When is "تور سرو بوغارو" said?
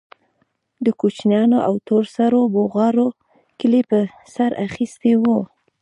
1.87-3.07